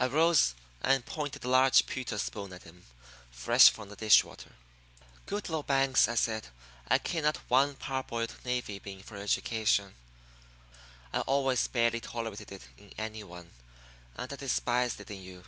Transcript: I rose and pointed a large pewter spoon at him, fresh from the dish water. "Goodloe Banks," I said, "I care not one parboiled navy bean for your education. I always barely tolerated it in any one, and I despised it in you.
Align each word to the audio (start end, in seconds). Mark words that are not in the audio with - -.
I 0.00 0.06
rose 0.06 0.54
and 0.80 1.04
pointed 1.04 1.42
a 1.44 1.48
large 1.48 1.86
pewter 1.86 2.18
spoon 2.18 2.52
at 2.52 2.62
him, 2.62 2.84
fresh 3.32 3.68
from 3.68 3.88
the 3.88 3.96
dish 3.96 4.22
water. 4.22 4.52
"Goodloe 5.26 5.64
Banks," 5.64 6.06
I 6.06 6.14
said, 6.14 6.46
"I 6.86 6.98
care 6.98 7.22
not 7.24 7.38
one 7.48 7.74
parboiled 7.74 8.32
navy 8.44 8.78
bean 8.78 9.02
for 9.02 9.16
your 9.16 9.24
education. 9.24 9.96
I 11.12 11.22
always 11.22 11.66
barely 11.66 11.98
tolerated 11.98 12.52
it 12.52 12.62
in 12.76 12.92
any 12.96 13.24
one, 13.24 13.50
and 14.14 14.32
I 14.32 14.36
despised 14.36 15.00
it 15.00 15.10
in 15.10 15.20
you. 15.20 15.42